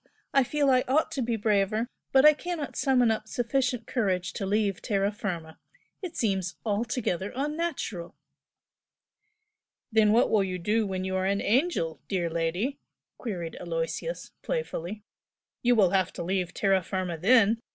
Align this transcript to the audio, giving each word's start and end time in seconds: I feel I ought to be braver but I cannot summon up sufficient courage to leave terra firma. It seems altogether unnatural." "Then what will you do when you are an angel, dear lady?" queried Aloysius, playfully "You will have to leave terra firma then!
I 0.33 0.43
feel 0.43 0.71
I 0.71 0.83
ought 0.87 1.11
to 1.11 1.21
be 1.21 1.35
braver 1.35 1.87
but 2.11 2.25
I 2.25 2.33
cannot 2.33 2.75
summon 2.75 3.11
up 3.11 3.27
sufficient 3.27 3.85
courage 3.85 4.33
to 4.33 4.47
leave 4.47 4.81
terra 4.81 5.11
firma. 5.11 5.59
It 6.01 6.17
seems 6.17 6.55
altogether 6.65 7.31
unnatural." 7.35 8.15
"Then 9.91 10.11
what 10.11 10.31
will 10.31 10.43
you 10.43 10.57
do 10.57 10.87
when 10.87 11.03
you 11.03 11.15
are 11.17 11.27
an 11.27 11.39
angel, 11.39 12.01
dear 12.07 12.31
lady?" 12.31 12.79
queried 13.19 13.55
Aloysius, 13.59 14.31
playfully 14.41 15.03
"You 15.61 15.75
will 15.75 15.91
have 15.91 16.11
to 16.13 16.23
leave 16.23 16.51
terra 16.51 16.81
firma 16.81 17.15
then! 17.15 17.61